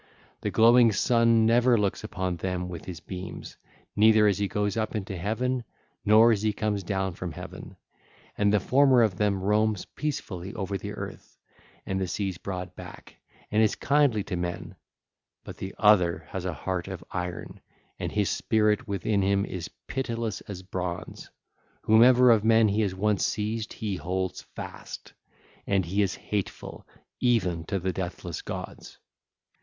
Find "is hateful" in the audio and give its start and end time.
26.01-26.87